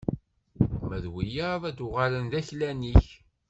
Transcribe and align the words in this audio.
Ma 0.87 0.97
d 1.03 1.05
wiyaḍ 1.13 1.61
ad 1.69 1.79
uɣalen 1.85 2.25
d 2.31 2.33
aklan-ik! 2.39 3.05